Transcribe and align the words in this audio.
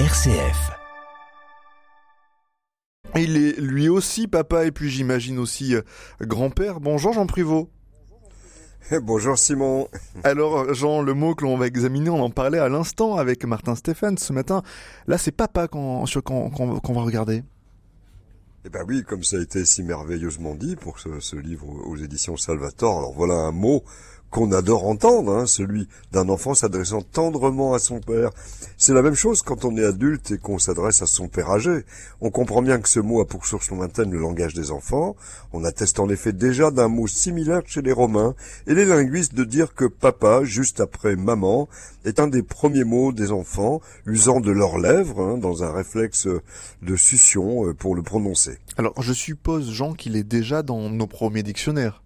RCF. 0.00 0.72
Il 3.14 3.36
est 3.36 3.60
lui 3.60 3.88
aussi 3.88 4.26
papa 4.26 4.64
et 4.64 4.72
puis 4.72 4.90
j'imagine 4.90 5.38
aussi 5.38 5.76
euh, 5.76 5.82
grand-père. 6.20 6.80
Bonjour 6.80 7.12
Jean 7.12 7.26
Privot. 7.26 7.70
Bonjour 9.02 9.38
Simon. 9.38 9.86
Alors 10.24 10.74
Jean, 10.74 11.00
le 11.00 11.14
mot 11.14 11.36
que 11.36 11.44
l'on 11.44 11.56
va 11.56 11.68
examiner, 11.68 12.10
on 12.10 12.20
en 12.20 12.30
parlait 12.30 12.58
à 12.58 12.68
l'instant 12.68 13.14
avec 13.14 13.44
Martin 13.44 13.76
Stéphane 13.76 14.18
ce 14.18 14.32
matin. 14.32 14.64
Là 15.06 15.16
c'est 15.16 15.30
papa 15.30 15.68
qu'on 15.68 16.02
va 16.04 17.02
regarder. 17.02 17.44
Eh 18.64 18.70
ben 18.70 18.84
oui, 18.88 19.04
comme 19.04 19.22
ça 19.22 19.36
a 19.36 19.42
été 19.42 19.64
si 19.64 19.84
merveilleusement 19.84 20.56
dit 20.56 20.74
pour 20.74 20.98
ce, 20.98 21.20
ce 21.20 21.36
livre 21.36 21.68
aux 21.68 21.96
éditions 21.96 22.36
Salvatore. 22.36 22.98
Alors 22.98 23.12
voilà 23.12 23.34
un 23.34 23.52
mot 23.52 23.84
qu'on 24.34 24.50
adore 24.50 24.88
entendre, 24.88 25.32
hein, 25.32 25.46
celui 25.46 25.86
d'un 26.10 26.28
enfant 26.28 26.54
s'adressant 26.54 27.02
tendrement 27.02 27.72
à 27.72 27.78
son 27.78 28.00
père. 28.00 28.30
C'est 28.76 28.92
la 28.92 29.00
même 29.00 29.14
chose 29.14 29.42
quand 29.42 29.64
on 29.64 29.76
est 29.76 29.84
adulte 29.84 30.32
et 30.32 30.38
qu'on 30.38 30.58
s'adresse 30.58 31.02
à 31.02 31.06
son 31.06 31.28
père 31.28 31.52
âgé. 31.52 31.84
On 32.20 32.30
comprend 32.30 32.60
bien 32.60 32.80
que 32.80 32.88
ce 32.88 32.98
mot 32.98 33.20
a 33.20 33.28
pour 33.28 33.46
source 33.46 33.70
lointaine 33.70 34.10
le 34.10 34.18
langage 34.18 34.52
des 34.52 34.72
enfants. 34.72 35.14
On 35.52 35.62
atteste 35.62 36.00
en 36.00 36.08
effet 36.08 36.32
déjà 36.32 36.72
d'un 36.72 36.88
mot 36.88 37.06
similaire 37.06 37.62
chez 37.64 37.80
les 37.80 37.92
Romains 37.92 38.34
et 38.66 38.74
les 38.74 38.86
linguistes 38.86 39.34
de 39.34 39.44
dire 39.44 39.72
que 39.72 39.84
papa, 39.84 40.42
juste 40.42 40.80
après 40.80 41.14
maman, 41.14 41.68
est 42.04 42.18
un 42.18 42.26
des 42.26 42.42
premiers 42.42 42.82
mots 42.82 43.12
des 43.12 43.30
enfants, 43.30 43.80
usant 44.04 44.40
de 44.40 44.50
leurs 44.50 44.78
lèvres, 44.78 45.20
hein, 45.20 45.38
dans 45.38 45.62
un 45.62 45.70
réflexe 45.70 46.26
de 46.82 46.96
succion 46.96 47.68
euh, 47.68 47.72
pour 47.72 47.94
le 47.94 48.02
prononcer. 48.02 48.58
Alors 48.78 49.00
je 49.00 49.12
suppose, 49.12 49.70
Jean, 49.70 49.92
qu'il 49.92 50.16
est 50.16 50.24
déjà 50.24 50.64
dans 50.64 50.90
nos 50.90 51.06
premiers 51.06 51.44
dictionnaires. 51.44 52.02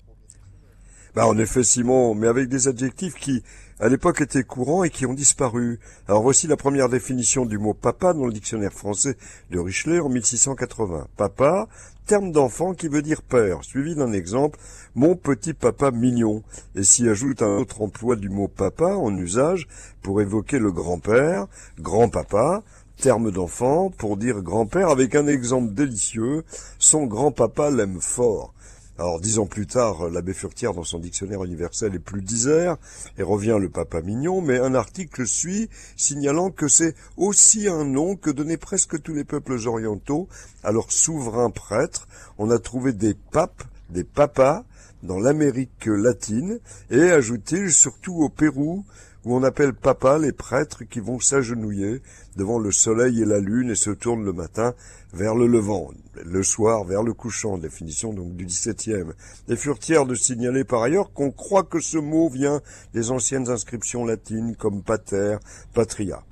Bah, 1.15 1.27
en 1.27 1.39
effet, 1.39 1.63
Simon, 1.63 2.15
mais 2.15 2.27
avec 2.27 2.49
des 2.49 2.69
adjectifs 2.69 3.15
qui, 3.15 3.43
à 3.81 3.89
l'époque, 3.89 4.21
étaient 4.21 4.43
courants 4.43 4.85
et 4.85 4.91
qui 4.91 5.07
ont 5.07 5.15
disparu. 5.15 5.79
Alors 6.07 6.23
voici 6.23 6.47
la 6.47 6.57
première 6.57 6.89
définition 6.89 7.47
du 7.47 7.59
mot 7.59 7.75
papa 7.75 8.13
dans 8.13 8.27
le 8.27 8.33
dictionnaire 8.33 8.73
français 8.73 9.17
de 9.51 9.59
Richelet 9.59 10.01
en 10.01 10.09
1680. 10.09 11.09
Papa, 11.17 11.69
terme 12.07 12.33
d'enfant 12.33 12.75
qui 12.75 12.89
veut 12.89 13.03
dire 13.03 13.23
père, 13.23 13.63
suivi 13.63 13.95
d'un 13.95 14.13
exemple, 14.13 14.59
mon 14.95 15.15
petit 15.15 15.55
papa 15.55 15.91
mignon, 15.91 16.43
et 16.75 16.83
s'y 16.83 17.09
ajoute 17.09 17.43
un 17.43 17.59
autre 17.59 17.83
emploi 17.83 18.17
du 18.17 18.29
mot 18.31 18.49
papa 18.49 18.97
en 18.97 19.17
usage 19.17 19.69
pour 20.03 20.21
évoquer 20.21 20.59
le 20.59 20.73
grand-père, 20.73 21.47
grand-papa, 21.79 22.63
terme 23.01 23.31
d'enfant 23.31 23.91
pour 23.91 24.17
dire 24.17 24.43
grand-père 24.43 24.89
avec 24.89 25.15
un 25.15 25.27
exemple 25.27 25.73
délicieux, 25.73 26.45
son 26.79 27.07
grand-papa 27.07 27.71
l'aime 27.71 28.01
fort. 28.01 28.55
Alors 29.01 29.21
dix 29.21 29.39
ans 29.39 29.47
plus 29.47 29.69
tard, 29.69 30.09
l'abbé 30.09 30.35
Furtière 30.35 30.75
dans 30.75 30.83
son 30.83 30.99
dictionnaire 30.99 31.45
universel 31.45 31.95
est 31.95 32.01
plus 32.01 32.21
disert 32.21 32.77
et 33.17 33.23
revient 33.23 33.57
le 33.61 33.69
papa 33.69 34.03
mignon, 34.03 34.41
mais 34.41 34.59
un 34.59 34.75
article 34.75 35.25
suit 35.25 35.71
signalant 35.97 36.51
que 36.51 36.67
c'est 36.67 36.97
aussi 37.17 37.69
un 37.69 37.85
nom 37.85 38.17
que 38.17 38.29
donnaient 38.29 38.57
presque 38.57 39.01
tous 39.01 39.15
les 39.15 39.23
peuples 39.23 39.69
orientaux 39.69 40.27
à 40.65 40.73
leurs 40.73 40.91
souverains 40.91 41.51
prêtres. 41.51 42.09
On 42.39 42.51
a 42.51 42.59
trouvé 42.59 42.93
des 42.93 43.15
papes, 43.15 43.63
des 43.89 44.03
papas 44.03 44.65
dans 45.05 45.21
l'Amérique 45.21 45.87
latine 45.87 46.59
et 46.91 47.13
ajouté 47.13 47.69
surtout 47.69 48.17
au 48.17 48.29
Pérou 48.29 48.85
où 49.25 49.35
on 49.35 49.43
appelle 49.43 49.75
papa 49.75 50.19
les 50.19 50.33
prêtres 50.33 50.85
qui 50.85 51.01
vont 51.01 51.21
s'agenouiller 51.21 52.03
devant 52.37 52.59
le 52.59 52.71
soleil 52.71 53.23
et 53.23 53.25
la 53.25 53.41
lune 53.41 53.71
et 53.71 53.75
se 53.75 53.91
tournent 53.91 54.25
le 54.25 54.33
matin 54.33 54.75
vers 55.13 55.35
le 55.35 55.47
levant, 55.47 55.91
le 56.25 56.43
soir 56.43 56.85
vers 56.85 57.03
le 57.03 57.13
couchant, 57.13 57.59
définition 57.59 58.13
donc 58.13 58.37
du 58.37 58.47
XVIIe. 58.47 59.13
Et 59.49 59.57
furent 59.57 59.79
de 60.07 60.15
signaler 60.15 60.65
par 60.65 60.83
ailleurs 60.83 61.13
qu'on 61.13 61.31
croit 61.31 61.65
que 61.65 61.81
ce 61.81 61.99
mot 61.99 62.29
vient 62.29 62.61
des 62.95 63.11
anciennes 63.11 63.49
inscriptions 63.49 64.05
latines 64.05 64.55
comme 64.57 64.83
pater, 64.83 65.39
patria. 65.75 66.23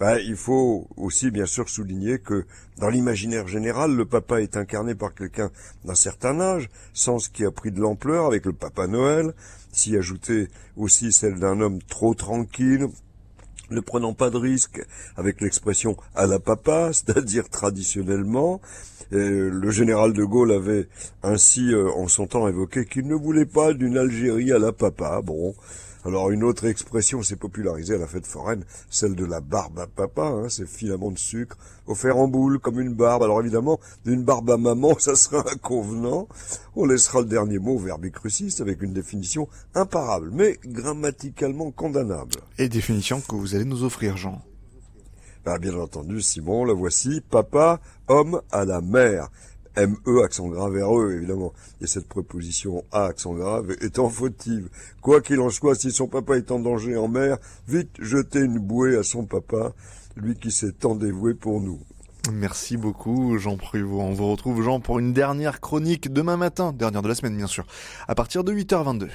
Ben, 0.00 0.18
il 0.18 0.36
faut 0.36 0.88
aussi 0.96 1.30
bien 1.30 1.46
sûr 1.46 1.68
souligner 1.68 2.18
que 2.18 2.44
dans 2.78 2.88
l'imaginaire 2.88 3.46
général, 3.46 3.94
le 3.94 4.04
papa 4.04 4.40
est 4.40 4.56
incarné 4.56 4.94
par 4.96 5.14
quelqu'un 5.14 5.50
d'un 5.84 5.94
certain 5.94 6.40
âge, 6.40 6.68
sens 6.92 7.28
qui 7.28 7.44
a 7.44 7.52
pris 7.52 7.70
de 7.70 7.80
l'ampleur 7.80 8.26
avec 8.26 8.44
le 8.44 8.52
papa 8.52 8.88
Noël, 8.88 9.34
s'y 9.72 9.96
ajouter 9.96 10.48
aussi 10.76 11.12
celle 11.12 11.38
d'un 11.38 11.60
homme 11.60 11.80
trop 11.82 12.14
tranquille, 12.14 12.88
ne 13.70 13.80
prenant 13.80 14.14
pas 14.14 14.30
de 14.30 14.36
risques 14.36 14.84
avec 15.16 15.40
l'expression 15.40 15.96
à 16.16 16.26
la 16.26 16.40
papa, 16.40 16.90
c'est-à-dire 16.92 17.48
traditionnellement. 17.48 18.60
le 19.10 19.70
général 19.70 20.12
de 20.12 20.24
Gaulle 20.24 20.52
avait 20.52 20.88
ainsi 21.22 21.72
euh, 21.72 21.88
en 21.92 22.08
son 22.08 22.26
temps 22.26 22.48
évoqué 22.48 22.84
qu'il 22.84 23.06
ne 23.06 23.14
voulait 23.14 23.46
pas 23.46 23.74
d'une 23.74 23.96
Algérie 23.96 24.50
à 24.50 24.58
la 24.58 24.72
papa. 24.72 25.20
Bon, 25.22 25.54
alors 26.04 26.30
une 26.30 26.44
autre 26.44 26.66
expression 26.66 27.22
s'est 27.22 27.36
popularisée 27.36 27.94
à 27.94 27.98
la 27.98 28.06
fête 28.06 28.26
foraine, 28.26 28.64
celle 28.90 29.14
de 29.14 29.24
la 29.24 29.40
barbe 29.40 29.78
à 29.78 29.86
papa, 29.86 30.22
hein, 30.22 30.48
ces 30.48 30.66
filaments 30.66 31.10
de 31.10 31.18
sucre 31.18 31.56
offerts 31.86 32.18
en 32.18 32.28
boule 32.28 32.58
comme 32.58 32.80
une 32.80 32.94
barbe. 32.94 33.22
Alors 33.22 33.40
évidemment, 33.40 33.80
d'une 34.04 34.22
barbe 34.22 34.50
à 34.50 34.56
maman, 34.56 34.94
ça 34.98 35.16
sera 35.16 35.44
inconvenant. 35.50 36.28
On 36.76 36.84
laissera 36.84 37.20
le 37.20 37.26
dernier 37.26 37.58
mot 37.58 37.76
au 37.76 37.78
verbe 37.78 38.08
crucis 38.10 38.54
avec 38.60 38.82
une 38.82 38.92
définition 38.92 39.48
imparable, 39.74 40.30
mais 40.32 40.58
grammaticalement 40.64 41.70
condamnable. 41.70 42.34
Et 42.58 42.68
définition 42.68 43.20
que 43.20 43.34
vous 43.34 43.54
allez 43.54 43.64
nous 43.64 43.84
offrir, 43.84 44.16
Jean. 44.16 44.42
Bah, 45.44 45.58
bien 45.58 45.74
entendu, 45.74 46.22
Simon, 46.22 46.64
la 46.64 46.72
voici. 46.72 47.20
Papa, 47.20 47.80
homme 48.08 48.40
à 48.50 48.64
la 48.64 48.80
mer. 48.80 49.28
ME, 49.76 50.22
accent 50.22 50.48
grave 50.48 50.76
RE, 50.82 51.12
évidemment. 51.12 51.52
Et 51.80 51.86
cette 51.86 52.08
préposition 52.08 52.84
A, 52.92 53.06
accent 53.06 53.34
grave, 53.34 53.76
étant 53.80 54.08
fautive. 54.08 54.68
Quoi 55.00 55.20
qu'il 55.20 55.40
en 55.40 55.50
soit, 55.50 55.74
si 55.74 55.90
son 55.90 56.06
papa 56.06 56.36
est 56.36 56.50
en 56.50 56.58
danger 56.58 56.96
en 56.96 57.08
mer, 57.08 57.38
vite 57.68 57.90
jeter 57.98 58.40
une 58.40 58.58
bouée 58.58 58.96
à 58.96 59.02
son 59.02 59.24
papa, 59.24 59.72
lui 60.16 60.36
qui 60.36 60.50
s'est 60.50 60.72
tant 60.72 60.94
dévoué 60.94 61.34
pour 61.34 61.60
nous. 61.60 61.80
Merci 62.32 62.78
beaucoup, 62.78 63.36
Jean 63.36 63.56
Pruvot. 63.58 64.00
On 64.00 64.12
vous 64.12 64.30
retrouve, 64.30 64.62
Jean, 64.62 64.80
pour 64.80 64.98
une 64.98 65.12
dernière 65.12 65.60
chronique 65.60 66.10
demain 66.10 66.38
matin, 66.38 66.72
dernière 66.72 67.02
de 67.02 67.08
la 67.08 67.14
semaine, 67.14 67.36
bien 67.36 67.46
sûr, 67.46 67.66
à 68.08 68.14
partir 68.14 68.44
de 68.44 68.52
8h22. 68.52 69.08